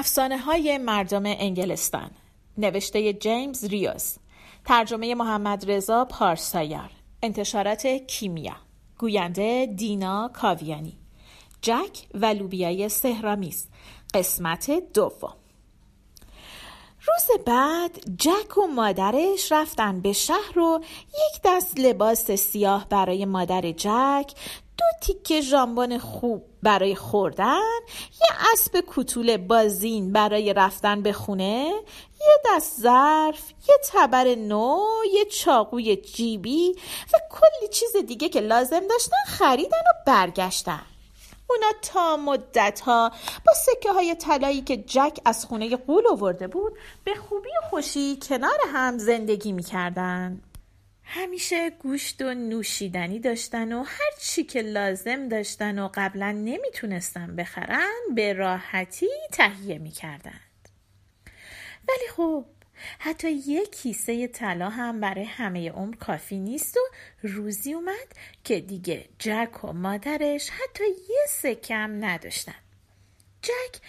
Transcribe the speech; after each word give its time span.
افسانه 0.00 0.38
های 0.38 0.78
مردم 0.78 1.22
انگلستان. 1.26 2.10
نوشته 2.58 3.12
جیمز 3.12 3.64
ریوز. 3.64 4.16
ترجمه 4.64 5.14
محمد 5.14 5.70
رضا 5.70 6.04
پارسایار. 6.04 6.90
انتشارات 7.22 7.86
کیمیا. 7.86 8.56
گوینده 8.98 9.66
دینا 9.76 10.30
کاویانی. 10.34 10.98
جک 11.62 12.06
و 12.14 12.26
لوبیای 12.26 12.88
سهرامیز 12.88 13.68
قسمت 14.14 14.70
دوم. 14.94 15.34
روز 17.06 17.44
بعد 17.46 18.16
جک 18.18 18.58
و 18.58 18.66
مادرش 18.66 19.52
رفتن 19.52 20.00
به 20.00 20.12
شهر 20.12 20.58
و 20.58 20.80
یک 21.06 21.40
دست 21.44 21.80
لباس 21.80 22.30
سیاه 22.30 22.88
برای 22.88 23.24
مادر 23.24 23.72
جک 23.72 24.32
تیکه 25.00 25.40
ژامبون 25.40 25.98
خوب 25.98 26.44
برای 26.62 26.94
خوردن 26.94 27.80
یه 28.20 28.52
اسب 28.52 28.80
کوتول 28.80 29.36
بازین 29.36 30.12
برای 30.12 30.52
رفتن 30.52 31.02
به 31.02 31.12
خونه 31.12 31.72
یه 32.20 32.36
دست 32.46 32.80
ظرف 32.80 33.52
یه 33.68 33.74
تبر 33.92 34.34
نو 34.34 34.80
یه 35.12 35.24
چاقوی 35.24 35.96
جیبی 35.96 36.72
و 37.14 37.16
کلی 37.30 37.68
چیز 37.68 37.96
دیگه 38.06 38.28
که 38.28 38.40
لازم 38.40 38.86
داشتن 38.90 39.24
خریدن 39.26 39.78
و 39.78 40.04
برگشتن. 40.06 40.82
اونا 41.50 41.72
تا 41.82 42.16
مدت 42.16 42.80
ها 42.80 43.12
با 43.46 43.52
سکه 43.52 43.92
های 43.92 44.14
طلایی 44.14 44.60
که 44.60 44.76
جک 44.76 45.18
از 45.24 45.44
خونه 45.44 45.76
قول 45.76 46.04
آورده 46.10 46.46
بود 46.46 46.72
به 47.04 47.14
خوبی 47.14 47.48
و 47.48 47.68
خوشی 47.70 48.18
کنار 48.28 48.58
هم 48.72 48.98
زندگی 48.98 49.52
می‌کردن. 49.52 50.40
همیشه 51.12 51.70
گوشت 51.70 52.22
و 52.22 52.34
نوشیدنی 52.34 53.18
داشتن 53.18 53.72
و 53.72 53.82
هر 53.82 54.10
چی 54.20 54.44
که 54.44 54.62
لازم 54.62 55.28
داشتن 55.28 55.78
و 55.78 55.88
قبلا 55.94 56.32
نمی‌تونستن 56.32 57.36
بخرن 57.36 57.98
به 58.14 58.32
راحتی 58.32 59.08
تهیه 59.32 59.78
می‌کردند. 59.78 60.68
ولی 61.88 62.08
خب 62.16 62.44
حتی 62.98 63.30
یک 63.30 63.72
کیسه 63.72 64.26
طلا 64.26 64.68
هم 64.68 65.00
برای 65.00 65.24
همه 65.24 65.70
عمر 65.70 65.96
کافی 65.96 66.38
نیست 66.38 66.76
و 66.76 66.80
روزی 67.22 67.72
اومد 67.72 68.08
که 68.44 68.60
دیگه 68.60 69.04
جک 69.18 69.64
و 69.64 69.72
مادرش 69.72 70.50
حتی 70.50 70.84
یه 70.84 71.26
سکم 71.28 72.04
نداشتن. 72.04 72.60
جک 73.42 73.80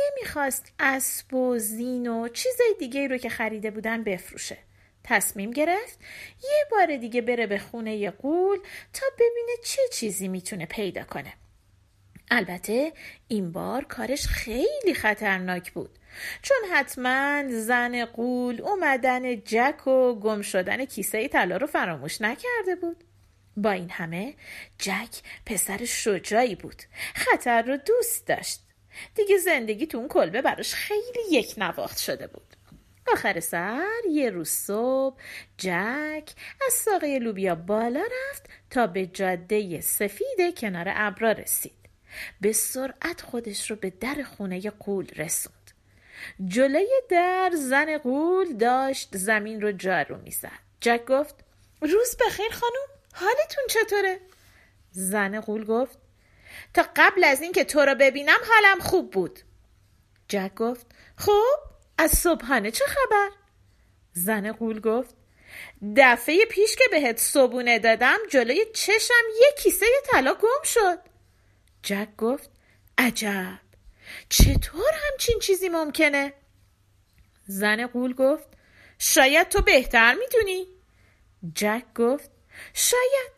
نمی‌خواست 0.00 0.72
اسب 0.78 1.34
و 1.34 1.58
زین 1.58 2.06
و 2.06 2.28
چیزای 2.28 2.74
دیگه 2.78 3.08
رو 3.08 3.16
که 3.16 3.28
خریده 3.28 3.70
بودن 3.70 4.04
بفروشه. 4.04 4.58
تصمیم 5.04 5.50
گرفت 5.50 5.98
یه 6.42 6.64
بار 6.70 6.96
دیگه 6.96 7.20
بره 7.20 7.46
به 7.46 7.58
خونه 7.58 8.10
قول 8.10 8.58
تا 8.92 9.06
ببینه 9.14 9.56
چه 9.64 9.82
چیزی 9.92 10.28
می‌تونه 10.28 10.66
پیدا 10.66 11.04
کنه. 11.04 11.32
البته 12.30 12.92
این 13.28 13.52
بار 13.52 13.84
کارش 13.84 14.26
خیلی 14.26 14.94
خطرناک 14.94 15.72
بود 15.72 15.98
چون 16.42 16.58
حتما 16.72 17.44
زن 17.48 18.04
قول 18.04 18.60
اومدن 18.60 19.40
جک 19.40 19.86
و 19.86 20.14
گم 20.14 20.42
شدن 20.42 20.84
کیسه 20.84 21.28
طلا 21.28 21.56
رو 21.56 21.66
فراموش 21.66 22.20
نکرده 22.20 22.74
بود. 22.80 23.04
با 23.56 23.70
این 23.70 23.90
همه 23.90 24.34
جک 24.78 25.22
پسر 25.46 25.84
شجاعی 25.84 26.54
بود 26.54 26.82
خطر 27.14 27.62
رو 27.62 27.76
دوست 27.76 28.26
داشت. 28.26 28.60
دیگه 29.14 29.38
زندگی 29.38 29.86
تو 29.86 29.98
اون 29.98 30.08
کلبه 30.08 30.42
براش 30.42 30.74
خیلی 30.74 31.20
یک 31.30 31.54
نواخت 31.56 31.98
شده 31.98 32.26
بود. 32.26 32.49
آخر 33.12 33.40
سر 33.40 34.00
یه 34.10 34.30
روز 34.30 34.48
صبح 34.48 35.16
جک 35.58 36.30
از 36.66 36.72
ساقه 36.72 37.18
لوبیا 37.18 37.54
بالا 37.54 38.02
رفت 38.02 38.50
تا 38.70 38.86
به 38.86 39.06
جاده 39.06 39.80
سفید 39.80 40.58
کنار 40.58 40.86
ابرا 40.88 41.32
رسید. 41.32 41.72
به 42.40 42.52
سرعت 42.52 43.20
خودش 43.20 43.70
رو 43.70 43.76
به 43.76 43.90
در 43.90 44.22
خونه 44.22 44.70
قول 44.70 45.08
رسوند. 45.16 45.70
جلوی 46.46 47.00
در 47.08 47.50
زن 47.54 47.98
قول 47.98 48.52
داشت 48.52 49.16
زمین 49.16 49.60
رو 49.60 49.72
جارو 49.72 50.16
می‌زد. 50.16 50.50
جک 50.80 51.04
گفت 51.04 51.34
روز 51.80 52.16
بخیر 52.26 52.50
خانم 52.52 53.00
حالتون 53.12 53.64
چطوره؟ 53.68 54.20
زن 54.90 55.40
قول 55.40 55.64
گفت 55.64 55.98
تا 56.74 56.84
قبل 56.96 57.24
از 57.24 57.42
اینکه 57.42 57.64
تو 57.64 57.80
رو 57.80 57.94
ببینم 57.94 58.38
حالم 58.48 58.80
خوب 58.80 59.10
بود. 59.10 59.40
جک 60.28 60.54
گفت 60.54 60.86
خب؟ 61.16 61.69
از 62.00 62.10
صبحانه 62.10 62.70
چه 62.70 62.84
خبر؟ 62.84 63.30
زن 64.12 64.52
قول 64.52 64.80
گفت 64.80 65.14
دفعه 65.96 66.44
پیش 66.44 66.76
که 66.76 66.84
بهت 66.90 67.18
صبونه 67.18 67.78
دادم 67.78 68.16
جلوی 68.30 68.64
چشم 68.74 69.24
یه 69.40 69.48
کیسه 69.58 69.86
طلا 70.10 70.34
گم 70.34 70.62
شد. 70.64 70.98
جک 71.82 72.08
گفت 72.18 72.50
عجب 72.98 73.58
چطور 74.28 74.90
همچین 75.10 75.38
چیزی 75.38 75.68
ممکنه؟ 75.68 76.32
زن 77.46 77.86
قول 77.86 78.12
گفت 78.12 78.48
شاید 78.98 79.48
تو 79.48 79.62
بهتر 79.62 80.14
می‌دونی. 80.14 80.66
جک 81.54 81.84
گفت 81.96 82.30
شاید. 82.74 83.32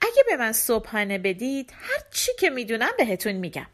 اگه 0.00 0.24
به 0.26 0.36
من 0.36 0.52
صبحانه 0.52 1.18
بدید 1.18 1.72
هر 1.74 2.00
چی 2.10 2.32
که 2.38 2.50
می‌دونم 2.50 2.92
بهتون 2.98 3.32
میگم. 3.32 3.66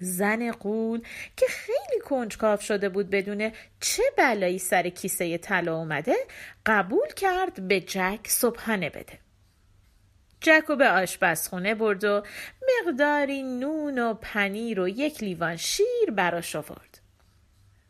زن 0.00 0.52
قول 0.52 1.02
که 1.36 1.46
خیلی 1.48 2.00
کنجکاو 2.04 2.60
شده 2.60 2.88
بود 2.88 3.10
بدونه 3.10 3.52
چه 3.80 4.02
بلایی 4.16 4.58
سر 4.58 4.88
کیسه 4.88 5.38
طلا 5.38 5.76
اومده 5.76 6.16
قبول 6.66 7.08
کرد 7.16 7.68
به 7.68 7.80
جک 7.80 8.20
صبحانه 8.28 8.90
بده. 8.90 9.18
جک 10.40 10.66
به 10.66 10.88
آشپزخونه 10.88 11.74
برد 11.74 12.04
و 12.04 12.22
مقداری 12.86 13.42
نون 13.42 13.98
و 13.98 14.14
پنیر 14.14 14.80
و 14.80 14.88
یک 14.88 15.22
لیوان 15.22 15.56
شیر 15.56 16.10
براش 16.12 16.56
آورد. 16.56 17.00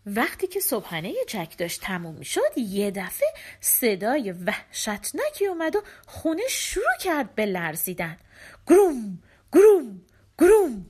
وقتی 0.07 0.47
که 0.47 0.61
صبحانه 0.61 1.15
جک 1.29 1.59
داشت 1.59 1.81
تموم 1.81 2.15
می 2.15 2.25
شد 2.25 2.59
یه 2.59 2.91
دفعه 2.91 3.29
صدای 3.61 4.33
وحشتناکی 4.33 5.47
اومد 5.47 5.77
و 5.77 5.83
خونه 6.07 6.43
شروع 6.49 6.97
کرد 7.01 7.35
به 7.35 7.47
لرزیدن. 7.47 8.17
گروم 8.67 9.23
گروم 9.53 10.01
گروم. 10.39 10.87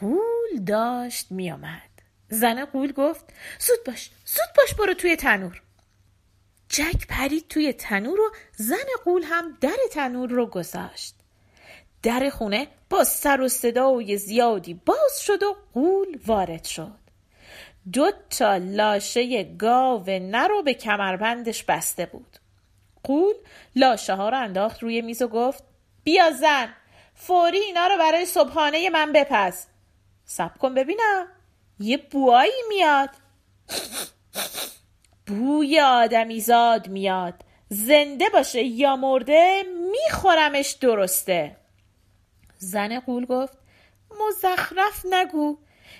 قول 0.00 0.64
داشت 0.66 1.26
می 1.30 1.50
آمد 1.50 1.90
زن 2.28 2.64
قول 2.64 2.92
گفت 2.92 3.24
زود 3.58 3.84
باش 3.86 4.10
زود 4.26 4.48
باش 4.56 4.74
برو 4.74 4.94
توی 4.94 5.16
تنور. 5.16 5.62
جک 6.68 7.06
پرید 7.08 7.48
توی 7.48 7.72
تنور 7.72 8.20
و 8.20 8.30
زن 8.56 8.86
قول 9.04 9.22
هم 9.22 9.58
در 9.60 9.76
تنور 9.92 10.30
رو 10.30 10.46
گذاشت. 10.46 11.14
در 12.02 12.30
خونه 12.30 12.68
با 12.90 13.04
سر 13.04 13.40
و 13.40 13.48
صدای 13.48 14.16
زیادی 14.16 14.74
باز 14.74 15.20
شد 15.20 15.42
و 15.42 15.56
قول 15.74 16.18
وارد 16.26 16.64
شد. 16.64 16.98
دو 17.92 18.12
تا 18.30 18.56
لاشه 18.56 19.44
گاو 19.44 20.10
نر 20.10 20.48
رو 20.48 20.62
به 20.62 20.74
کمربندش 20.74 21.64
بسته 21.64 22.06
بود. 22.06 22.36
قول 23.02 23.34
لاشه 23.76 24.14
ها 24.14 24.28
رو 24.28 24.38
انداخت 24.38 24.82
روی 24.82 25.02
میز 25.02 25.22
و 25.22 25.28
گفت 25.28 25.64
بیا 26.04 26.30
زن 26.30 26.68
فوری 27.14 27.58
اینا 27.58 27.86
رو 27.86 27.98
برای 27.98 28.26
صبحانه 28.26 28.90
من 28.90 29.12
بپس 29.12 29.66
سب 30.26 30.58
کن 30.58 30.74
ببینم. 30.74 31.26
یه 31.78 31.96
بوایی 31.96 32.62
میاد. 32.68 33.10
بوی 35.26 35.80
آدمیزاد 35.80 36.88
میاد. 36.88 37.34
زنده 37.68 38.28
باشه 38.28 38.62
یا 38.62 38.96
مرده 38.96 39.62
میخورمش 39.90 40.70
درسته. 40.70 41.56
زن 42.58 43.00
قول 43.00 43.24
گفت 43.24 43.58
مزخرف 44.20 45.06
نگو. 45.10 45.58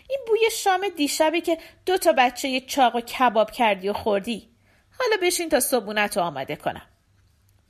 این 0.09 0.19
بوی 0.27 0.51
شام 0.53 0.89
دیشبی 0.97 1.41
که 1.41 1.59
دو 1.87 1.99
تا 1.99 2.13
بچه 2.13 2.49
یه 2.49 2.61
چاق 2.61 2.97
و 2.97 3.01
کباب 3.01 3.51
کردی 3.51 3.89
و 3.89 3.93
خوردی. 3.93 4.51
حالا 4.99 5.17
بشین 5.23 5.49
تا 5.49 5.61
صبونت 5.61 6.17
رو 6.17 6.23
آماده 6.23 6.57
کنم. 6.57 6.87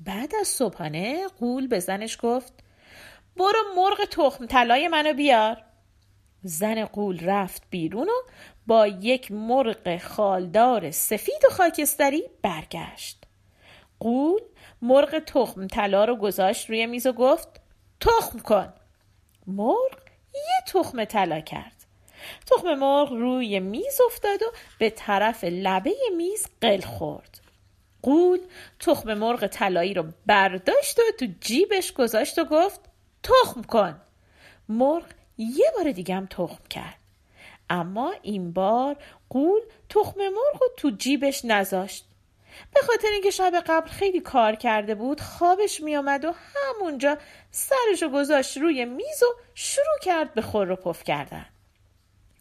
بعد 0.00 0.34
از 0.40 0.48
صبحانه 0.48 1.28
قول 1.40 1.66
به 1.66 1.80
زنش 1.80 2.18
گفت 2.22 2.52
برو 3.36 3.58
مرغ 3.76 4.04
تخم 4.04 4.46
طلای 4.46 4.88
منو 4.88 5.12
بیار. 5.12 5.65
زن 6.46 6.84
قول 6.84 7.20
رفت 7.24 7.62
بیرون 7.70 8.08
و 8.08 8.30
با 8.66 8.86
یک 8.86 9.32
مرغ 9.32 9.98
خالدار 9.98 10.90
سفید 10.90 11.44
و 11.46 11.54
خاکستری 11.54 12.24
برگشت. 12.42 13.24
قول 14.00 14.40
مرغ 14.82 15.18
تخم 15.18 15.66
طلا 15.66 16.04
رو 16.04 16.16
گذاشت 16.16 16.70
روی 16.70 16.86
میز 16.86 17.06
و 17.06 17.12
گفت 17.12 17.48
تخم 18.00 18.38
کن. 18.38 18.72
مرغ 19.46 19.98
یه 20.34 20.64
تخم 20.66 21.04
طلا 21.04 21.40
کرد. 21.40 21.72
تخم 22.46 22.74
مرغ 22.74 23.12
روی 23.12 23.60
میز 23.60 24.00
افتاد 24.06 24.42
و 24.42 24.46
به 24.78 24.90
طرف 24.90 25.44
لبه 25.44 25.94
میز 26.16 26.46
قل 26.60 26.80
خورد. 26.80 27.40
قول 28.02 28.38
تخم 28.80 29.14
مرغ 29.14 29.46
طلایی 29.46 29.94
رو 29.94 30.04
برداشت 30.26 30.98
و 30.98 31.02
تو 31.18 31.26
جیبش 31.40 31.92
گذاشت 31.92 32.38
و 32.38 32.44
گفت 32.44 32.80
تخم 33.22 33.62
کن. 33.62 34.00
مرغ 34.68 35.04
یه 35.38 35.72
بار 35.76 35.92
دیگه 35.92 36.14
هم 36.14 36.26
تخم 36.26 36.64
کرد. 36.70 36.96
اما 37.70 38.14
این 38.22 38.52
بار 38.52 38.96
قول 39.30 39.60
تخم 39.88 40.20
مرغ 40.20 40.62
رو 40.62 40.68
تو 40.76 40.90
جیبش 40.90 41.44
نذاشت. 41.44 42.04
به 42.74 42.80
خاطر 42.80 43.08
اینکه 43.12 43.30
شب 43.30 43.52
قبل 43.66 43.88
خیلی 43.88 44.20
کار 44.20 44.54
کرده 44.54 44.94
بود 44.94 45.20
خوابش 45.20 45.80
میآمد 45.80 46.24
و 46.24 46.32
همونجا 46.54 47.18
سرشو 47.50 48.08
گذاشت 48.08 48.56
روی 48.56 48.84
میز 48.84 49.22
و 49.22 49.26
شروع 49.54 49.98
کرد 50.02 50.34
به 50.34 50.42
خور 50.42 50.70
و 50.70 50.76
پف 50.76 51.04
کردن. 51.04 51.46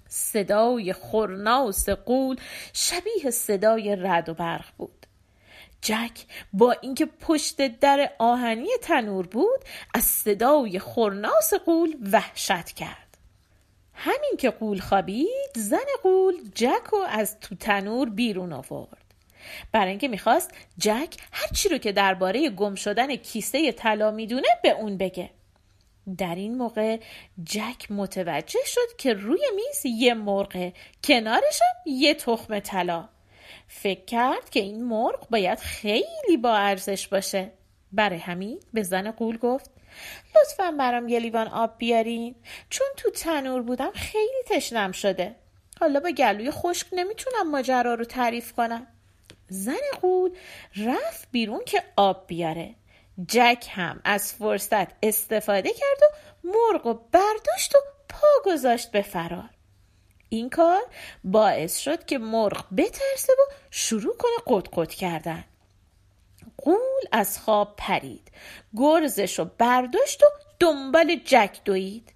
صدای 0.07 0.93
خورناس 0.93 1.89
قول 1.89 2.37
شبیه 2.73 3.31
صدای 3.31 3.95
رد 3.95 4.29
و 4.29 4.33
برق 4.33 4.65
بود. 4.77 5.04
جک 5.85 6.25
با 6.53 6.71
اینکه 6.71 7.05
پشت 7.05 7.61
در 7.67 8.11
آهنی 8.19 8.69
تنور 8.81 9.27
بود 9.27 9.59
از 9.93 10.03
صدای 10.03 10.79
خورناس 10.79 11.53
قول 11.53 11.95
وحشت 12.11 12.71
کرد. 12.71 13.17
همین 13.93 14.33
که 14.39 14.49
قول 14.49 14.79
خوابید 14.79 15.51
زن 15.55 15.77
قول 16.03 16.33
جک 16.55 16.83
رو 16.91 16.99
از 17.09 17.39
تو 17.39 17.55
تنور 17.55 18.09
بیرون 18.09 18.53
آورد. 18.53 19.05
برای 19.71 19.89
اینکه 19.89 20.07
می‌خواست 20.07 20.51
جک 20.77 21.17
هرچی 21.31 21.69
رو 21.69 21.77
که 21.77 21.91
درباره 21.91 22.49
گم 22.49 22.75
شدن 22.75 23.15
کیسه 23.15 23.71
طلا 23.71 24.11
می‌دونه 24.11 24.47
به 24.63 24.69
اون 24.69 24.97
بگه. 24.97 25.29
در 26.17 26.35
این 26.35 26.57
موقع 26.57 26.99
جک 27.43 27.85
متوجه 27.89 28.65
شد 28.65 28.95
که 28.97 29.13
روی 29.13 29.41
میز 29.55 29.85
یه 29.85 30.13
مرغه 30.13 30.73
کنارش 31.03 31.59
یه 31.85 32.13
تخم 32.13 32.59
طلا. 32.59 33.09
فکر 33.67 34.05
کرد 34.05 34.49
که 34.49 34.59
این 34.59 34.83
مرغ 34.83 35.29
باید 35.29 35.59
خیلی 35.59 36.37
با 36.41 36.55
ارزش 36.55 37.07
باشه. 37.07 37.51
برای 37.91 38.19
همین 38.19 38.59
به 38.73 38.83
زن 38.83 39.11
قول 39.11 39.37
گفت 39.37 39.71
لطفا 40.35 40.71
برام 40.71 41.07
یه 41.07 41.19
لیوان 41.19 41.47
آب 41.47 41.77
بیارین. 41.77 42.35
چون 42.69 42.87
تو 42.97 43.09
تنور 43.09 43.61
بودم 43.61 43.91
خیلی 43.91 44.43
تشنم 44.47 44.91
شده. 44.91 45.35
حالا 45.79 45.99
با 45.99 46.09
گلوی 46.09 46.51
خشک 46.51 46.87
نمی‌تونم 46.91 47.51
ماجرا 47.51 47.93
رو 47.93 48.05
تعریف 48.05 48.53
کنم. 48.53 48.87
زن 49.49 49.99
قول 50.01 50.31
رفت 50.85 51.27
بیرون 51.31 51.63
که 51.65 51.83
آب 51.95 52.27
بیاره. 52.27 52.75
جک 53.27 53.67
هم 53.71 54.01
از 54.03 54.33
فرصت 54.33 54.87
استفاده 55.03 55.69
کرد 55.69 56.01
و 56.01 56.15
مرغ 56.43 56.85
و 56.85 56.93
برداشت 56.93 57.75
و 57.75 57.79
پا 58.09 58.51
گذاشت 58.51 58.91
به 58.91 59.01
فرار. 59.01 59.49
این 60.35 60.49
کار 60.49 60.81
باعث 61.23 61.77
شد 61.77 62.05
که 62.05 62.17
مرغ 62.17 62.65
بترسه 62.77 63.33
و 63.33 63.53
شروع 63.71 64.17
کنه 64.17 64.63
قد 64.71 64.89
کردن. 64.89 65.43
قول 66.57 67.03
از 67.11 67.39
خواب 67.39 67.73
پرید. 67.77 68.31
گرزش 68.77 69.39
رو 69.39 69.45
برداشت 69.57 70.23
و 70.23 70.25
دنبال 70.59 71.15
جک 71.25 71.59
دوید. 71.65 72.13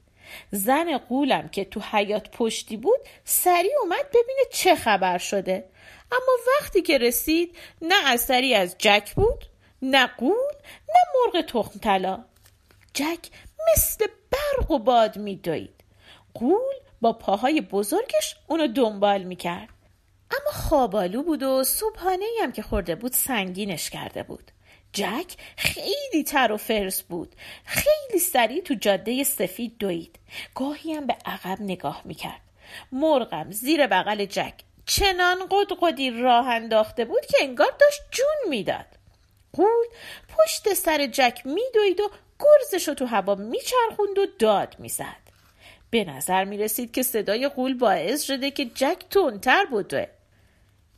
زن 0.52 0.98
قولم 0.98 1.48
که 1.48 1.66
تو 1.66 1.82
حیات 1.92 2.32
پشتی 2.32 2.78
بود 2.78 3.00
سریع 3.24 3.74
اومد 3.82 4.10
ببینه 4.10 4.44
چه 4.52 4.76
خبر 4.76 5.18
شده. 5.18 5.70
اما 6.12 6.34
وقتی 6.60 6.82
که 6.82 6.98
رسید 6.98 7.58
نه 7.82 8.12
اثری 8.12 8.56
از 8.56 8.76
جک 8.78 9.14
بود 9.16 9.46
نه 9.82 10.08
قول 10.08 10.54
نه 10.90 11.02
مرغ 11.16 11.46
تخم 11.46 11.80
طلا. 11.80 12.26
جک 12.94 13.30
مثل 13.74 14.08
برق 14.32 14.72
و 14.72 14.80
باد 14.80 15.18
میدوید. 15.18 15.84
قول 16.34 16.76
با 17.02 17.14
پاهای 17.14 17.62
بزرگش 17.62 18.36
اونو 18.48 18.68
دنبال 18.68 19.24
می‌کرد. 19.24 19.70
اما 20.32 20.52
خوابالو 20.52 21.24
بود 21.24 21.44
و 21.44 21.64
صبحانه 21.64 22.26
هم 22.42 22.52
که 22.52 22.62
خورده 22.62 22.96
بود 22.96 23.14
سنگینش 23.14 23.90
کرده 23.90 24.24
بود. 24.24 24.52
جک 24.94 25.36
خیلی 25.58 26.24
تر 26.28 26.52
و 26.52 26.58
فرس 26.58 27.02
بود. 27.02 27.36
خیلی 27.66 28.20
سریع 28.20 28.62
تو 28.62 28.74
جاده 28.74 29.24
سفید 29.24 29.78
دوید. 29.78 30.20
گاهی 30.56 30.94
هم 30.94 31.08
به 31.08 31.16
عقب 31.26 31.62
نگاه 31.62 32.02
می‌کرد. 32.06 32.42
مرغم 32.92 33.52
زیر 33.52 33.88
بغل 33.88 34.26
جک 34.26 34.54
چنان 34.86 35.38
قدقدی 35.52 36.12
راه 36.12 36.48
انداخته 36.48 37.06
بود 37.06 37.26
که 37.26 37.38
انگار 37.42 37.72
داشت 37.80 38.02
جون 38.12 38.50
می‌داد. 38.50 38.86
قول 39.54 39.86
پشت 40.38 40.74
سر 40.74 41.08
جک 41.08 41.42
میدوید 41.46 42.00
و 42.00 42.12
گرزش 42.40 42.88
رو 42.88 42.94
تو 42.94 43.06
هوا 43.06 43.36
میچرخوند 43.36 44.18
و 44.18 44.26
داد 44.40 44.76
می‌زد. 44.80 45.29
به 45.90 46.04
نظر 46.04 46.44
می‌رسید 46.44 46.92
که 46.92 47.04
صدای 47.04 47.48
قول 47.48 47.74
باعث 47.74 48.24
شده 48.24 48.52
که 48.52 48.66
جک 48.66 48.98
تندتر 49.10 49.66
بوده. 49.66 50.10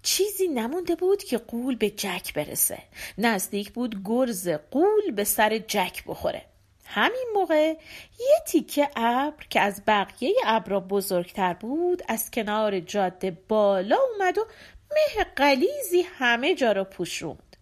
چیزی 0.04 0.48
نمونده 0.48 0.96
بود 0.96 1.24
که 1.24 1.38
قول 1.38 1.76
به 1.76 1.90
جک 1.90 2.34
برسه. 2.34 2.78
نزدیک 3.18 3.72
بود 3.72 4.02
گرز 4.06 4.50
قول 4.50 5.12
به 5.12 5.24
سر 5.24 5.58
جک 5.58 6.04
بخوره. 6.08 6.46
همین 6.86 7.28
موقع 7.34 7.74
یه 8.20 8.38
تیکه 8.48 8.90
ابر 8.96 9.46
که 9.50 9.60
از 9.60 9.82
بقیه 9.88 10.36
ابرا 10.46 10.80
بزرگتر 10.80 11.54
بود 11.54 12.04
از 12.08 12.32
کنار 12.32 12.80
جاده 12.80 13.38
بالا 13.48 13.98
اومد 13.98 14.38
و 14.38 14.46
مه 14.92 15.24
قلیزی 15.36 16.02
همه 16.02 16.56
جا 16.56 16.72
را 16.72 16.84
پوشوند. 16.84 17.56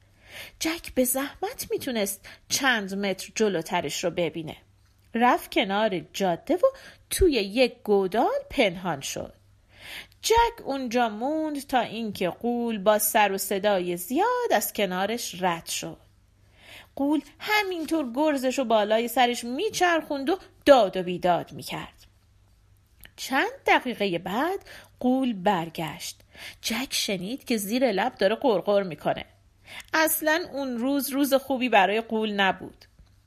جک 0.59 0.93
به 0.95 1.03
زحمت 1.03 1.67
می‌تونست 1.71 2.25
چند 2.49 2.93
متر 2.93 3.31
جلوترش 3.35 4.03
رو 4.03 4.09
ببینه. 4.09 4.55
رفت 5.13 5.51
کنار 5.51 5.99
جاده 5.99 6.55
و 6.55 6.67
توی 7.09 7.31
یک 7.31 7.73
گودال 7.83 8.39
پنهان 8.49 9.01
شد. 9.01 9.33
جک 10.21 10.65
اونجا 10.65 11.09
موند 11.09 11.67
تا 11.67 11.79
اینکه 11.79 12.29
قول 12.29 12.77
با 12.77 12.99
سر 12.99 13.31
و 13.31 13.37
صدای 13.37 13.97
زیاد 13.97 14.53
از 14.53 14.73
کنارش 14.73 15.41
رد 15.41 15.65
شد. 15.65 15.97
قول 16.95 17.21
همینطور 17.39 18.13
گرزش 18.15 18.59
و 18.59 18.63
بالای 18.63 19.07
سرش 19.07 19.43
میچرخوند 19.43 20.29
و 20.29 20.37
داد 20.65 20.97
و 20.97 21.03
بیداد 21.03 21.51
می‌کرد. 21.51 22.05
چند 23.15 23.51
دقیقه 23.67 24.19
بعد 24.19 24.59
قول 24.99 25.33
برگشت. 25.33 26.19
جک 26.61 26.87
شنید 26.91 27.43
که 27.43 27.57
زیر 27.57 27.91
لب 27.91 28.15
داره 28.15 28.35
قرقر 28.35 28.83
می‌کنه. 28.83 29.25
اصلا 29.93 30.45
اون 30.53 30.77
روز 30.77 31.09
روز 31.09 31.33
خوبی 31.33 31.69
برای 31.69 32.01
قول 32.01 32.31
نبود. 32.31 32.85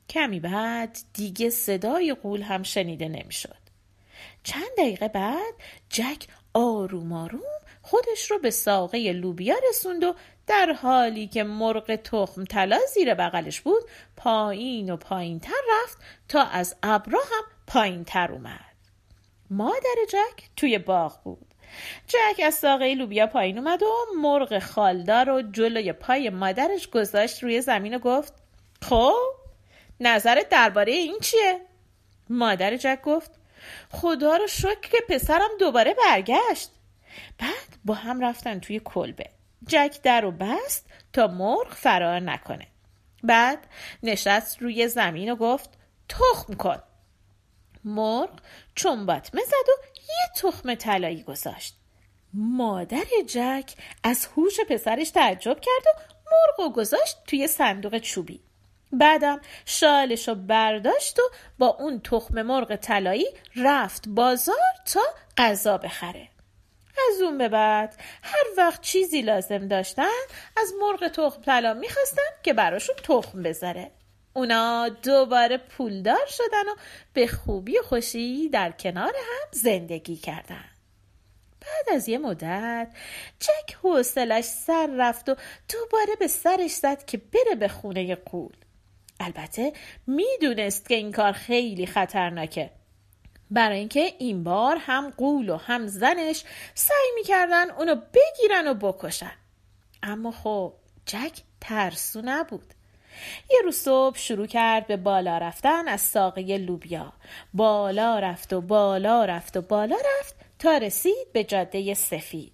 کمی 0.09 0.39
بعد 0.39 0.97
دیگه 1.13 1.49
صدای 1.49 2.13
قول 2.13 2.41
هم 2.41 2.63
شنیده 2.63 3.07
نمی‌شد. 3.07 3.63
چند 4.43 4.71
دقیقه 4.77 5.07
بعد 5.07 5.53
جک 5.89 6.27
آروم 6.53 7.13
آروم 7.13 7.41
خودش 7.81 8.31
رو 8.31 8.39
به 8.39 8.51
ساقه 8.51 9.11
لوبیا 9.11 9.55
رسوند 9.69 10.03
و 10.03 10.15
در 10.47 10.73
حالی 10.73 11.27
که 11.27 11.43
مرغ 11.43 11.95
تخم 11.95 12.43
طلا 12.43 12.79
زیر 12.93 13.13
بغلش 13.13 13.61
بود 13.61 13.83
پایین 14.17 14.89
و 14.89 14.97
پایین 14.97 15.39
تر 15.39 15.61
رفت 15.69 15.97
تا 16.29 16.41
از 16.41 16.75
ابرا 16.83 17.19
هم 17.19 17.43
پایین 17.67 18.03
تر 18.03 18.31
اومد. 18.31 18.73
مادر 19.49 19.95
جک 20.09 20.43
توی 20.55 20.77
باغ 20.77 21.23
بود. 21.23 21.45
جک 22.07 22.41
از 22.43 22.53
ساقه 22.53 22.95
لوبیا 22.95 23.27
پایین 23.27 23.57
اومد 23.57 23.83
و 23.83 24.05
مرغ 24.21 24.59
خالدار 24.59 25.29
و 25.29 25.41
جلوی 25.41 25.93
پای 25.93 26.29
مادرش 26.29 26.89
گذاشت 26.89 27.43
روی 27.43 27.61
زمین 27.61 27.95
و 27.95 27.99
گفت 27.99 28.33
خب؟ 28.81 29.42
نظرت 29.99 30.49
درباره 30.49 30.91
این 30.91 31.19
چیه؟ 31.21 31.61
مادر 32.29 32.77
جک 32.77 33.01
گفت 33.01 33.31
خدا 33.89 34.35
رو 34.37 34.47
شکر 34.47 34.89
که 34.91 34.97
پسرم 35.09 35.49
دوباره 35.59 35.93
برگشت. 35.93 36.71
بعد 37.39 37.77
با 37.85 37.93
هم 37.93 38.21
رفتن 38.21 38.59
توی 38.59 38.81
کلبه. 38.85 39.29
جک 39.67 39.97
در 40.03 40.25
و 40.25 40.31
بست 40.31 40.85
تا 41.13 41.27
مرغ 41.27 41.73
فرار 41.73 42.19
نکنه. 42.19 42.67
بعد 43.23 43.67
نشست 44.03 44.61
روی 44.61 44.87
زمین 44.87 45.31
و 45.31 45.35
گفت 45.35 45.69
تخم 46.09 46.53
کن. 46.53 46.83
مرغ 47.83 48.39
چنبات 48.75 49.35
مزد 49.35 49.69
و 49.69 49.85
یه 49.97 50.33
تخم 50.35 50.75
طلایی 50.75 51.23
گذاشت. 51.23 51.75
مادر 52.33 53.05
جک 53.27 53.73
از 54.03 54.25
هوش 54.25 54.59
پسرش 54.69 55.09
تعجب 55.09 55.59
کرد 55.59 55.87
و 55.87 55.99
مرغ 56.31 56.69
و 56.69 56.73
گذاشت 56.73 57.17
توی 57.27 57.47
صندوق 57.47 57.97
چوبی. 57.97 58.41
بعدم 58.93 59.41
شالش 59.65 60.27
رو 60.27 60.35
برداشت 60.35 61.19
و 61.19 61.21
با 61.57 61.67
اون 61.67 62.01
تخم 62.01 62.41
مرغ 62.41 62.75
طلایی 62.75 63.27
رفت 63.55 64.07
بازار 64.07 64.55
تا 64.85 65.01
غذا 65.37 65.77
بخره. 65.77 66.29
از 67.11 67.21
اون 67.21 67.37
به 67.37 67.49
بعد 67.49 67.95
هر 68.23 68.45
وقت 68.57 68.81
چیزی 68.81 69.21
لازم 69.21 69.67
داشتن 69.67 70.03
از 70.57 70.73
مرغ 70.81 71.07
تخم 71.07 71.41
طلا 71.41 71.73
می‌خواستن 71.73 72.21
که 72.43 72.53
براشون 72.53 72.95
تخم 73.03 73.43
بذاره. 73.43 73.91
اونا 74.33 74.89
دوباره 74.89 75.57
پولدار 75.57 76.25
شدن 76.27 76.69
و 76.69 76.75
به 77.13 77.27
خوبی 77.27 77.77
و 77.79 77.81
خوشی 77.81 78.49
در 78.49 78.71
کنار 78.71 79.13
هم 79.15 79.49
زندگی 79.51 80.15
کردن. 80.15 80.65
بعد 81.61 81.95
از 81.95 82.09
یه 82.09 82.17
مدت 82.17 82.87
جک 83.39 83.75
حوصلش 83.83 84.43
سر 84.43 84.89
رفت 84.97 85.29
و 85.29 85.35
دوباره 85.73 86.15
به 86.19 86.27
سرش 86.27 86.71
زد 86.71 87.05
که 87.05 87.17
بره 87.17 87.55
به 87.59 87.67
خونه 87.67 88.15
قول. 88.15 88.55
البته 89.19 89.73
می‌دونست 90.07 90.89
که 90.89 90.95
این 90.95 91.11
کار 91.11 91.31
خیلی 91.31 91.85
خطرناکه. 91.85 92.69
برای 93.51 93.79
اینکه 93.79 94.13
این 94.19 94.43
بار 94.43 94.77
هم 94.79 95.13
قول 95.17 95.49
و 95.49 95.57
هم 95.57 95.87
زنش 95.87 96.43
سعی 96.75 97.11
می‌کردن 97.15 97.71
اونو 97.71 97.95
بگیرن 97.95 98.67
و 98.67 98.73
بکشن. 98.73 99.31
اما 100.03 100.31
خب 100.31 100.73
جک 101.05 101.41
ترسو 101.61 102.21
نبود. 102.25 102.73
یه 103.51 103.57
روز 103.63 103.75
صبح 103.75 104.17
شروع 104.17 104.47
کرد 104.47 104.87
به 104.87 104.97
بالا 104.97 105.37
رفتن 105.37 105.87
از 105.87 106.01
ساقه 106.01 106.57
لوبیا. 106.57 107.13
بالا 107.53 108.19
رفت 108.19 108.53
و 108.53 108.61
بالا 108.61 109.25
رفت 109.25 109.57
و 109.57 109.61
بالا 109.61 109.97
رفت 110.19 110.35
تا 110.59 110.77
رسید 110.77 111.33
به 111.33 111.43
جاده 111.43 111.93
سفید. 111.93 112.53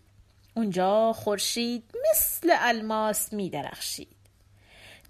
اونجا 0.55 1.13
خورشید 1.13 1.83
مثل 2.11 2.49
الماس 2.59 3.33
می 3.33 3.49
درخشید 3.49 4.18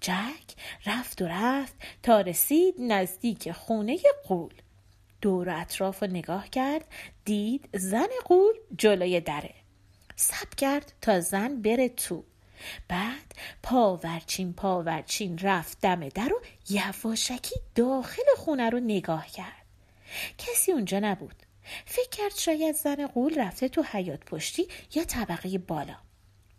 جک 0.00 0.54
رفت 0.86 1.22
و 1.22 1.26
رفت 1.28 1.74
تا 2.02 2.20
رسید 2.20 2.74
نزدیک 2.78 3.52
خونه 3.52 3.98
قول. 4.28 4.54
دور 5.20 5.50
اطراف 5.50 6.02
رو 6.02 6.08
نگاه 6.08 6.48
کرد 6.48 6.84
دید 7.24 7.68
زن 7.74 8.08
قول 8.24 8.54
جلوی 8.78 9.20
دره. 9.20 9.54
سب 10.16 10.54
کرد 10.56 10.92
تا 11.00 11.20
زن 11.20 11.62
بره 11.62 11.88
تو. 11.88 12.24
بعد 12.88 13.34
پاورچین 13.62 14.52
پاورچین 14.52 15.38
رفت 15.38 15.80
دم 15.80 16.08
در 16.08 16.32
و 16.32 16.40
یواشکی 16.70 17.54
داخل 17.74 18.22
خونه 18.36 18.70
رو 18.70 18.80
نگاه 18.80 19.26
کرد. 19.26 19.66
کسی 20.38 20.72
اونجا 20.72 20.98
نبود. 20.98 21.36
فکر 21.86 22.08
کرد 22.10 22.34
شاید 22.36 22.74
زن 22.74 23.06
قول 23.06 23.40
رفته 23.40 23.68
تو 23.68 23.82
حیات 23.82 24.24
پشتی 24.24 24.68
یا 24.94 25.04
طبقه 25.04 25.58
بالا. 25.58 25.96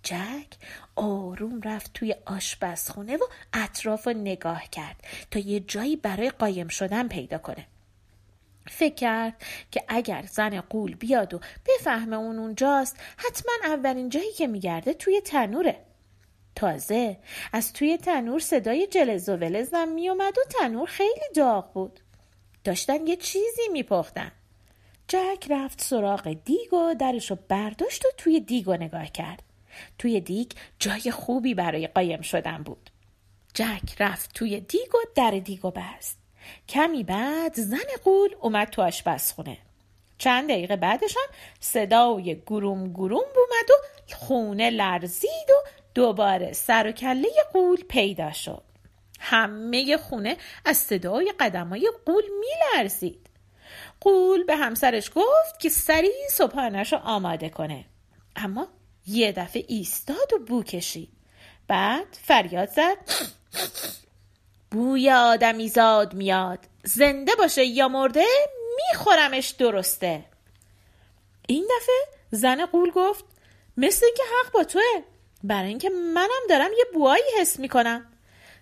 جک 0.03 0.47
آروم 0.95 1.61
رفت 1.61 1.93
توی 1.93 2.15
آشپزخونه 2.25 3.17
و 3.17 3.23
اطراف 3.53 4.07
رو 4.07 4.13
نگاه 4.13 4.63
کرد 4.71 4.95
تا 5.31 5.39
یه 5.39 5.59
جایی 5.59 5.95
برای 5.95 6.29
قایم 6.29 6.67
شدن 6.67 7.07
پیدا 7.07 7.37
کنه. 7.37 7.67
فکر 8.67 8.95
کرد 8.95 9.41
که 9.71 9.83
اگر 9.87 10.25
زن 10.31 10.61
قول 10.61 10.95
بیاد 10.95 11.33
و 11.33 11.39
بفهمه 11.65 12.15
اون 12.15 12.39
اونجاست 12.39 12.97
حتما 13.17 13.51
اولین 13.63 14.09
جایی 14.09 14.33
که 14.33 14.47
میگرده 14.47 14.93
توی 14.93 15.21
تنوره. 15.21 15.79
تازه 16.55 17.17
از 17.53 17.73
توی 17.73 17.97
تنور 17.97 18.39
صدای 18.39 18.87
جلز 18.87 19.29
و 19.29 19.35
ولزم 19.35 19.87
میومد 19.87 20.37
و 20.37 20.41
تنور 20.49 20.87
خیلی 20.87 21.25
داغ 21.35 21.73
بود. 21.73 21.99
داشتن 22.63 23.07
یه 23.07 23.15
چیزی 23.15 23.69
میپختن. 23.71 24.31
جک 25.07 25.47
رفت 25.49 25.81
سراغ 25.81 26.37
دیگ 26.45 26.73
و 26.73 26.95
درش 26.99 27.31
رو 27.31 27.37
برداشت 27.47 28.05
و 28.05 28.09
توی 28.17 28.39
دیگ 28.39 28.69
نگاه 28.69 29.05
کرد. 29.05 29.43
توی 29.97 30.19
دیگ 30.19 30.51
جای 30.79 31.11
خوبی 31.11 31.53
برای 31.53 31.87
قایم 31.87 32.21
شدن 32.21 32.63
بود. 32.63 32.89
جک 33.53 33.95
رفت 33.99 34.33
توی 34.33 34.59
دیگ 34.59 34.95
و 34.95 34.97
در 35.15 35.31
دیگ 35.31 35.65
و 35.65 35.71
بست. 35.71 36.17
کمی 36.69 37.03
بعد 37.03 37.53
زن 37.53 37.77
قول 38.03 38.29
اومد 38.41 38.69
تو 38.69 38.81
آشپزخونه. 38.81 39.57
چند 40.17 40.49
دقیقه 40.49 40.75
بعدش 40.75 41.17
هم 41.17 41.35
صدای 41.59 42.41
گروم 42.45 42.93
گروم 42.93 43.25
بومد 43.35 43.69
و 43.69 43.73
خونه 44.15 44.69
لرزید 44.69 45.49
و 45.49 45.69
دوباره 45.93 46.53
سر 46.53 46.87
و 46.87 46.91
کله 46.91 47.29
قول 47.53 47.83
پیدا 47.83 48.31
شد. 48.31 48.63
همه 49.19 49.97
خونه 49.97 50.37
از 50.65 50.77
صدای 50.77 51.33
قدمای 51.39 51.91
قول 52.05 52.23
میلرزید. 52.39 53.29
قول 53.99 54.43
به 54.43 54.55
همسرش 54.55 55.11
گفت 55.15 55.59
که 55.59 55.69
سریع 55.69 56.27
صبحانش 56.29 56.93
آماده 56.93 57.49
کنه. 57.49 57.85
اما 58.35 58.67
یه 59.11 59.31
دفعه 59.31 59.65
ایستاد 59.67 60.33
و 60.33 60.39
بو 60.39 60.63
کشید. 60.63 61.09
بعد 61.67 62.17
فریاد 62.23 62.69
زد. 62.69 62.97
بوی 64.71 65.09
آدمی 65.09 65.69
زاد 65.69 66.13
میاد. 66.13 66.59
زنده 66.83 67.31
باشه 67.35 67.65
یا 67.65 67.87
مرده 67.87 68.25
میخورمش 68.75 69.49
درسته. 69.49 70.25
این 71.47 71.67
دفعه 71.77 72.21
زن 72.31 72.65
قول 72.65 72.91
گفت 72.91 73.25
مثل 73.77 74.05
اینکه 74.05 74.23
حق 74.23 74.51
با 74.51 74.63
توه. 74.63 75.03
برای 75.43 75.69
اینکه 75.69 75.89
منم 75.89 76.47
دارم 76.49 76.71
یه 76.77 76.85
بوایی 76.93 77.23
حس 77.39 77.59
می‌کنم. 77.59 78.05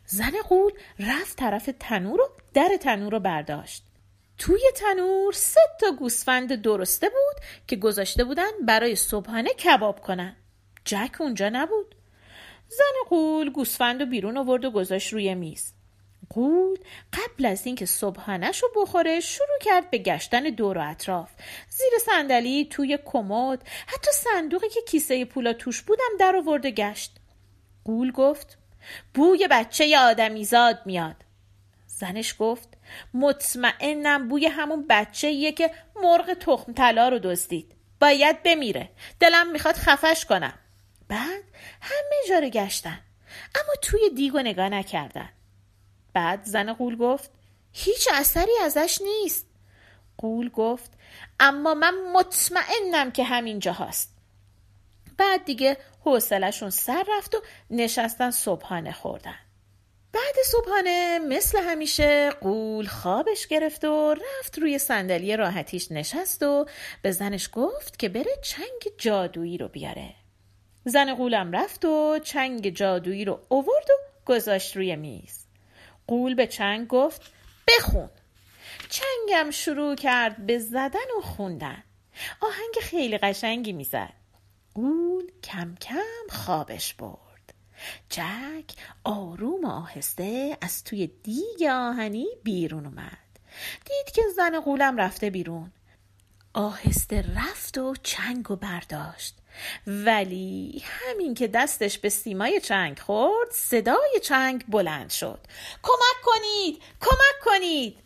زن 0.05 0.33
قول 0.49 0.71
رفت 0.99 1.37
طرف 1.37 1.69
تنور 1.79 2.21
و 2.21 2.29
در 2.53 2.77
تنور 2.81 3.11
رو 3.11 3.19
برداشت. 3.19 3.83
توی 4.39 4.61
تنور 4.75 5.33
سه 5.33 5.61
تا 5.79 5.91
گوسفند 5.91 6.61
درسته 6.61 7.09
بود 7.09 7.43
که 7.67 7.75
گذاشته 7.75 8.23
بودن 8.23 8.51
برای 8.65 8.95
صبحانه 8.95 9.49
کباب 9.49 10.01
کنن. 10.01 10.35
جک 10.85 11.11
اونجا 11.19 11.49
نبود. 11.49 11.95
زن 12.67 13.09
قول 13.09 13.49
گوسفند 13.49 14.01
رو 14.01 14.05
بیرون 14.05 14.37
آورد 14.37 14.65
و 14.65 14.71
گذاشت 14.71 15.13
روی 15.13 15.35
میز. 15.35 15.73
قول 16.29 16.77
قبل 17.13 17.45
از 17.45 17.65
اینکه 17.65 17.85
صبحانش 17.85 18.63
رو 18.63 18.69
بخوره 18.75 19.19
شروع 19.19 19.59
کرد 19.61 19.91
به 19.91 19.97
گشتن 19.97 20.43
دور 20.43 20.77
و 20.77 20.89
اطراف. 20.89 21.31
زیر 21.69 21.91
صندلی 22.05 22.65
توی 22.65 22.99
کمد 23.05 23.63
حتی 23.87 24.11
صندوقی 24.11 24.69
که 24.69 24.81
کیسه 24.81 25.25
پولا 25.25 25.53
توش 25.53 25.81
بودم 25.81 26.17
در 26.19 26.35
آورده 26.35 26.71
گشت. 26.71 27.15
قول 27.85 28.11
گفت 28.11 28.57
بوی 29.13 29.47
بچه 29.51 29.99
آدمیزاد 29.99 30.79
میاد. 30.85 31.15
زنش 31.87 32.35
گفت 32.39 32.68
مطمئنم 33.13 34.27
بوی 34.27 34.45
همون 34.45 34.85
بچه 34.89 35.51
که 35.51 35.71
مرغ 35.95 36.33
تخم 36.33 36.73
طلا 36.73 37.09
رو 37.09 37.19
دزدید. 37.19 37.75
باید 37.99 38.43
بمیره. 38.43 38.89
دلم 39.19 39.51
می‌خواد 39.51 39.75
خفش 39.75 40.25
کنم. 40.25 40.53
بعد 41.07 41.43
همه 41.81 42.27
جا 42.29 42.39
رو 42.39 42.49
گشتن. 42.49 42.99
اما 43.55 43.73
توی 43.81 44.09
دیگو 44.15 44.39
نگاه 44.39 44.69
نکردن. 44.69 45.29
بعد 46.13 46.43
زن 46.43 46.73
قول 46.73 46.95
گفت 46.95 47.31
هیچ 47.73 48.09
اثری 48.13 48.51
ازش 48.63 48.99
نیست. 49.01 49.45
قول 50.17 50.49
گفت 50.49 50.91
اما 51.39 51.73
من 51.73 51.93
مطمئنم 52.13 53.11
که 53.11 53.23
همینجا 53.23 53.73
هست 53.73 54.15
بعد 55.17 55.45
دیگه 55.45 55.77
حوصلشون 56.05 56.69
سر 56.69 57.05
رفت 57.17 57.35
و 57.35 57.41
نشستن 57.69 58.31
صبحانه 58.31 58.91
خوردن. 58.91 59.39
بعد 60.13 60.35
صبحانه 60.45 61.19
مثل 61.19 61.59
همیشه 61.61 62.29
قول 62.29 62.87
خوابش 62.87 63.47
گرفت 63.47 63.85
و 63.85 64.13
رفت 64.13 64.59
روی 64.59 64.79
صندلی 64.79 65.37
راحتیش 65.37 65.91
نشست 65.91 66.43
و 66.43 66.65
به 67.01 67.11
زنش 67.11 67.49
گفت 67.53 67.99
که 67.99 68.09
بره 68.09 68.35
چنگ 68.43 68.97
جادویی 68.97 69.57
رو 69.57 69.67
بیاره. 69.67 70.15
زن 70.85 71.15
قولم 71.15 71.51
رفت 71.51 71.85
و 71.85 72.19
چنگ 72.23 72.69
جادویی 72.69 73.25
رو 73.25 73.39
اوورد 73.49 73.89
و 73.89 73.93
گذاشت 74.25 74.75
روی 74.75 74.95
میز. 74.95 75.45
قول 76.07 76.35
به 76.35 76.47
چنگ 76.47 76.87
گفت 76.87 77.21
بخون. 77.67 78.09
چنگم 78.89 79.51
شروع 79.51 79.95
کرد 79.95 80.45
به 80.45 80.59
زدن 80.59 81.17
و 81.17 81.21
خوندن. 81.21 81.83
آهنگ 82.41 82.75
خیلی 82.81 83.17
قشنگی 83.17 83.73
می‌زد. 83.73 84.13
قول 84.75 85.31
کم 85.43 85.75
کم 85.81 86.27
خوابش 86.29 86.93
برد. 86.93 87.28
جک 88.09 88.65
آروم 89.03 89.65
و 89.65 89.67
آهسته 89.67 90.57
از 90.61 90.83
توی 90.83 91.07
دیگ 91.07 91.63
آهنی 91.71 92.27
بیرون 92.43 92.85
اومد. 92.85 93.17
دید 93.85 94.15
که 94.15 94.21
زن 94.35 94.59
قولم 94.59 94.97
رفته 94.97 95.29
بیرون. 95.29 95.71
آهسته 96.53 97.25
رفت 97.35 97.77
و 97.77 97.95
چنگ 98.03 98.51
و 98.51 98.55
برداشت. 98.55 99.35
ولی 99.87 100.83
همین 100.85 101.33
که 101.33 101.47
دستش 101.47 101.97
به 101.97 102.09
سیمای 102.09 102.61
چنگ 102.61 102.99
خورد 102.99 103.51
صدای 103.51 104.19
چنگ 104.23 104.65
بلند 104.67 105.09
شد. 105.09 105.39
کمک 105.83 106.21
کنید! 106.23 106.81
کمک 107.01 107.39
کنید! 107.45 107.97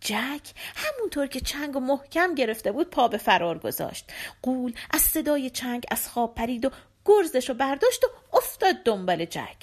جک 0.00 0.52
همونطور 0.76 1.26
که 1.26 1.40
چنگ 1.40 1.76
و 1.76 1.80
محکم 1.80 2.34
گرفته 2.34 2.72
بود 2.72 2.90
پا 2.90 3.08
به 3.08 3.18
فرار 3.18 3.58
گذاشت. 3.58 4.12
قول 4.42 4.74
از 4.90 5.02
صدای 5.02 5.50
چنگ 5.50 5.84
از 5.90 6.08
خواب 6.08 6.34
پرید 6.34 6.64
و 6.64 6.70
گرزش 7.04 7.48
رو 7.48 7.54
برداشت 7.54 8.04
و 8.04 8.36
افتاد 8.36 8.74
دنبال 8.84 9.24
جک 9.24 9.56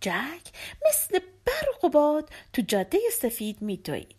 جک 0.00 0.42
مثل 0.88 1.18
برق 1.44 1.84
و 1.84 1.88
باد 1.88 2.30
تو 2.52 2.62
جاده 2.62 2.98
سفید 3.12 3.62
میدوید. 3.62 4.16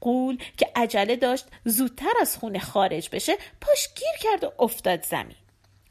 قول 0.00 0.38
که 0.56 0.70
عجله 0.76 1.16
داشت 1.16 1.46
زودتر 1.64 2.12
از 2.20 2.36
خونه 2.36 2.58
خارج 2.58 3.08
بشه 3.12 3.36
پاش 3.60 3.88
گیر 3.94 4.30
کرد 4.30 4.44
و 4.44 4.52
افتاد 4.58 5.04
زمین. 5.04 5.36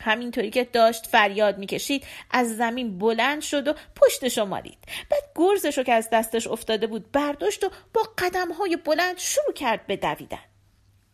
همینطوری 0.01 0.49
که 0.49 0.63
داشت 0.63 1.07
فریاد 1.07 1.57
می‌کشید 1.57 2.05
از 2.31 2.57
زمین 2.57 2.97
بلند 2.97 3.41
شد 3.41 3.67
و 3.67 3.73
پشتشو 3.95 4.45
مالید 4.45 4.77
بعد 5.09 5.23
گرزشو 5.35 5.83
که 5.83 5.93
از 5.93 6.09
دستش 6.09 6.47
افتاده 6.47 6.87
بود 6.87 7.11
برداشت 7.11 7.63
و 7.63 7.69
با 7.93 8.01
قدم 8.17 8.51
های 8.51 8.75
بلند 8.75 9.17
شروع 9.17 9.53
کرد 9.53 9.87
به 9.87 9.95
دویدن. 9.95 10.39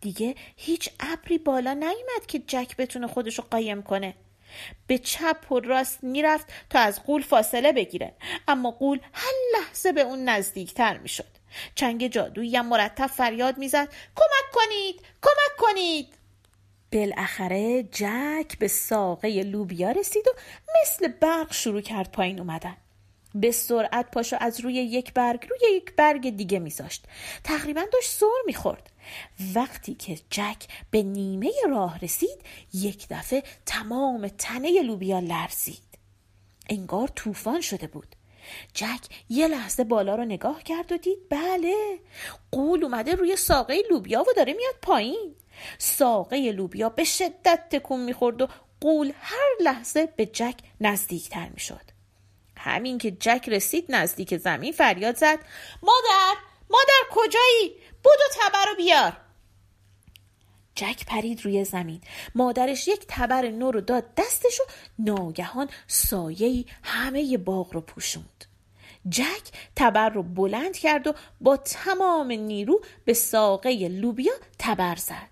دیگه 0.01 0.36
هیچ 0.55 0.89
ابری 1.00 1.38
بالا 1.38 1.74
نیومد 1.74 2.25
که 2.27 2.39
جک 2.39 2.75
بتونه 2.77 3.08
خودشو 3.08 3.43
قایم 3.51 3.84
کنه. 3.84 4.13
به 4.88 4.98
چپ 4.98 5.51
و 5.51 5.60
راست 5.60 6.03
می‌رفت 6.03 6.48
تا 6.70 6.79
از 6.79 7.03
قول 7.03 7.22
فاصله 7.22 7.72
بگیره. 7.72 8.13
اما 8.48 8.72
قول 8.72 9.00
هر 9.13 9.34
لحظه 9.53 9.91
به 9.91 10.01
اون 10.01 10.29
نزدیکتر 10.29 10.98
می‌شد. 10.98 11.27
چنگ 11.75 12.08
جادویی 12.08 12.55
هم 12.58 12.65
مرتب 12.65 13.08
فریاد 13.08 13.58
می‌زد 13.58 13.88
کمک 14.15 14.51
کنید! 14.53 15.01
کمک 15.22 15.58
کنید! 15.58 16.13
بالاخره 16.91 17.84
جک 17.84 18.58
به 18.60 18.67
ساقه 18.67 19.43
لوبیا 19.43 19.91
رسید 19.91 20.27
و 20.27 20.31
مثل 20.81 21.08
برق 21.08 21.53
شروع 21.53 21.81
کرد 21.81 22.12
پایین 22.12 22.39
اومدن. 22.39 22.77
به 23.35 23.51
سرعت 23.51 24.11
پاشو 24.11 24.38
از 24.39 24.59
روی 24.59 24.73
یک 24.73 25.13
برگ 25.13 25.47
روی 25.50 25.75
یک 25.75 25.95
برگ 25.95 26.29
دیگه 26.29 26.59
میذاشت. 26.59 27.05
تقریبا 27.43 27.83
داشت 27.93 28.11
سر 28.11 28.25
می‌خورد. 28.45 28.89
وقتی 29.55 29.93
که 29.93 30.19
جک 30.29 30.67
به 30.91 31.03
نیمه 31.03 31.51
راه 31.69 32.00
رسید 32.00 32.41
یک 32.73 33.07
دفعه 33.09 33.43
تمام 33.65 34.27
تنه 34.27 34.81
لوبیا 34.81 35.19
لرزید. 35.19 35.83
انگار 36.69 37.07
طوفان 37.07 37.61
شده 37.61 37.88
بود. 37.88 38.15
جک 38.73 39.00
یه 39.29 39.47
لحظه 39.47 39.83
بالا 39.83 40.15
رو 40.15 40.25
نگاه 40.25 40.63
کرد 40.63 40.91
و 40.91 40.97
دید 40.97 41.29
بله 41.29 42.00
قول 42.51 42.83
اومده 42.83 43.15
روی 43.15 43.35
ساقه 43.35 43.83
لوبیا 43.89 44.21
و 44.21 44.25
داره 44.35 44.53
میاد 44.53 44.75
پایین. 44.81 45.35
ساقه 45.77 46.51
لوبیا 46.51 46.89
به 46.89 47.03
شدت 47.03 47.59
تکون 47.69 48.00
می‌خورد 48.00 48.41
و 48.41 48.47
قول 48.81 49.13
هر 49.19 49.50
لحظه 49.61 50.05
به 50.05 50.25
جک 50.25 50.55
نزدیکتر 50.81 51.50
می‌شد. 51.50 51.90
همین 52.63 52.97
که 52.97 53.11
جک 53.11 53.45
رسید 53.47 53.85
نزدیک 53.89 54.37
زمین 54.37 54.73
فریاد 54.73 55.15
زد. 55.15 55.39
مادر 55.83 56.35
مادر 56.69 57.03
کجایی؟ 57.11 57.75
بودو 58.03 58.23
تبر 58.39 58.65
رو 58.65 58.75
بیار. 58.75 59.17
جک 60.75 61.05
پرید 61.05 61.45
روی 61.45 61.65
زمین. 61.65 62.01
مادرش 62.35 62.87
یک 62.87 63.05
تبر 63.07 63.49
نو 63.49 63.71
رو 63.71 63.81
داد 63.81 64.15
دستش 64.17 64.59
و 64.59 64.63
ناگهان 64.99 65.69
سایهی 65.87 66.65
همه 66.83 67.37
باغ 67.37 67.73
رو 67.73 67.81
پوشوند. 67.81 68.45
جک 69.09 69.51
تبر 69.75 70.09
رو 70.09 70.23
بلند 70.23 70.77
کرد 70.77 71.07
و 71.07 71.13
با 71.41 71.57
تمام 71.57 72.31
نیرو 72.31 72.81
به 73.05 73.13
ساقه 73.13 73.87
لوبیا 73.87 74.33
تبر 74.59 74.95
زد. 74.95 75.29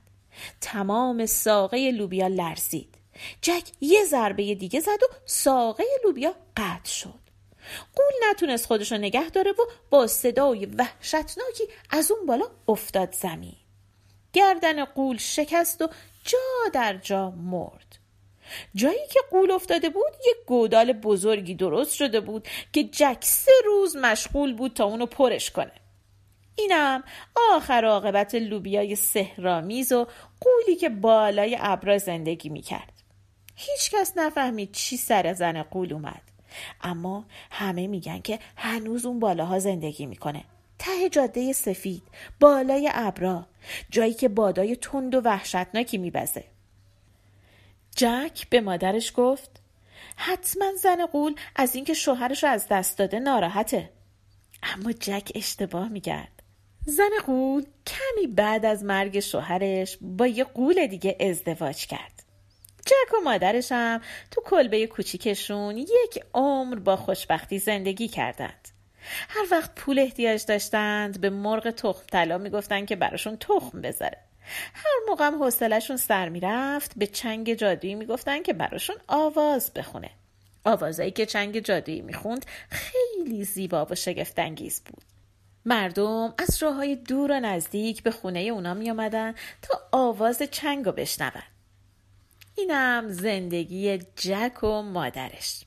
تمام 0.61 1.25
ساقه 1.25 1.91
لوبیا 1.91 2.27
لرزید. 2.27 2.98
جک 3.41 3.63
یه 3.81 4.05
ضربه 4.05 4.55
دیگه 4.55 4.79
زد 4.79 5.03
و 5.03 5.15
ساقه 5.25 5.83
لوبیا 6.03 6.33
قطع 6.57 6.89
شد. 6.89 7.19
قول 7.95 8.29
نتونست 8.29 8.65
خودشو 8.65 8.97
نگه 8.97 9.29
داره 9.29 9.51
و 9.51 9.65
با 9.89 10.07
صدای 10.07 10.65
وحشتناکی 10.65 11.63
از 11.89 12.11
اون 12.11 12.25
بالا 12.25 12.45
افتاد 12.67 13.13
زمین. 13.13 13.55
گردن 14.33 14.85
قول 14.85 15.17
شکست 15.17 15.81
و 15.81 15.87
جا 16.23 16.69
در 16.73 16.97
جا 16.97 17.29
مرد. 17.31 17.99
جایی 18.75 19.07
که 19.11 19.19
قول 19.31 19.51
افتاده 19.51 19.89
بود 19.89 20.13
یک 20.29 20.45
گودال 20.45 20.93
بزرگی 20.93 21.55
درست 21.55 21.95
شده 21.95 22.19
بود 22.19 22.47
که 22.73 22.83
جک 22.83 23.17
سه 23.21 23.51
روز 23.65 23.95
مشغول 23.95 24.53
بود 24.53 24.73
تا 24.73 24.85
اونو 24.85 25.05
پرش 25.05 25.51
کنه. 25.51 25.71
اینم 26.55 27.03
آخر 27.53 27.85
عاقبت 27.85 28.35
لوبیای 28.35 28.95
سهرامیز 28.95 29.91
و 29.91 30.07
قولی 30.41 30.75
که 30.75 30.89
بالای 30.89 31.57
ابرا 31.59 31.97
زندگی 31.97 32.49
می‌کرد. 32.49 32.98
هیچکس 33.61 34.13
نفهمید 34.15 34.71
چی 34.71 34.97
سر 34.97 35.33
زن 35.33 35.63
قول 35.63 35.93
اومد. 35.93 36.21
اما 36.81 37.25
همه 37.51 37.87
میگن 37.87 38.19
که 38.19 38.39
هنوز 38.55 39.05
اون 39.05 39.19
بالاها 39.19 39.59
زندگی 39.59 40.05
می‌کنه. 40.05 40.43
ته 40.79 41.09
جاده 41.09 41.53
سفید 41.53 42.03
بالای 42.39 42.89
ابرا 42.93 43.45
جایی 43.89 44.13
که 44.13 44.29
بادای 44.29 44.75
تند 44.75 45.15
و 45.15 45.21
وحشتناکی 45.21 45.97
میبزه. 45.97 46.43
جک 47.95 48.49
به 48.49 48.61
مادرش 48.61 49.13
گفت 49.15 49.61
حتما 50.15 50.71
زن 50.81 51.05
قول 51.05 51.35
از 51.55 51.75
اینکه 51.75 51.93
شوهرش 51.93 52.43
از 52.43 52.67
دست 52.67 52.97
داده 52.97 53.19
ناراحته. 53.19 53.89
اما 54.63 54.91
جک 54.91 55.31
اشتباه 55.35 55.89
می‌کرد. 55.89 56.43
زن 56.85 57.11
قول 57.25 57.65
کمی 57.87 58.27
بعد 58.27 58.65
از 58.65 58.83
مرگ 58.83 59.19
شوهرش 59.19 59.97
با 60.01 60.27
یه 60.27 60.43
قول 60.43 60.87
دیگه 60.87 61.17
ازدواج 61.19 61.85
کرد. 61.87 62.18
جک 62.89 63.13
و 63.13 63.17
مادرش 63.23 63.71
هم 63.71 64.01
تو 64.31 64.41
کلبه 64.41 64.87
کوچیکشون 64.87 65.77
یک 65.77 66.23
عمر 66.33 66.75
با 66.75 66.95
خوشبختی 66.95 67.59
زندگی 67.59 68.07
کردند. 68.07 68.69
هر 69.29 69.45
وقت 69.51 69.75
پول 69.75 69.99
احتیاج 69.99 70.45
داشتند 70.45 71.21
به 71.21 71.29
مرغ 71.29 71.69
تخم 71.69 72.05
طلا 72.11 72.37
می‌گفتن 72.37 72.85
که 72.85 72.95
براشون 72.95 73.37
تخم 73.37 73.81
بذاره. 73.81 74.17
هر 74.73 74.99
موقع 75.07 75.27
هم 75.27 75.43
حوصلهشون 75.43 75.97
سر 75.97 76.29
می‌رفت 76.29 76.91
به 76.95 77.07
چنگ 77.07 77.53
جادویی 77.53 77.95
می‌گفتن 77.95 78.43
که 78.43 78.53
براشون 78.53 78.95
آواز 79.07 79.73
بخونه. 79.73 80.09
آوازایی 80.65 81.11
که 81.11 81.25
چنگ 81.25 81.59
جادویی 81.59 82.01
می‌خوند 82.01 82.45
خیلی 82.69 83.43
زیبا 83.43 83.85
و 83.85 83.95
شگفتانگیز 83.95 84.81
بود. 84.85 85.03
مردم 85.65 86.33
از 86.37 86.63
راه 86.63 86.73
های 86.73 86.95
دور 86.95 87.31
و 87.31 87.39
نزدیک 87.39 88.03
به 88.03 88.11
خونه 88.11 88.39
اونا 88.39 88.73
می 88.73 88.91
آمدن 88.91 89.35
تا 89.61 89.81
آواز 89.91 90.41
چنگ 90.51 90.85
رو 90.85 90.91
بشنون. 90.91 91.43
اینم 92.59 93.07
زندگی 93.07 93.97
جک 93.97 94.63
و 94.63 94.81
مادرش 94.81 95.63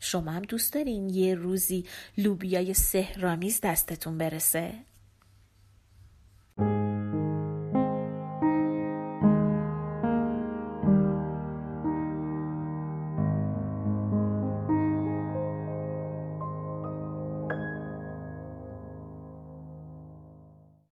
شما 0.00 0.30
هم 0.30 0.42
دوست 0.42 0.72
دارین 0.72 1.08
یه 1.08 1.34
روزی 1.34 1.84
لوبیای 2.18 2.74
سهرامیز 2.74 3.60
دستتون 3.62 4.18
برسه؟ 4.18 4.74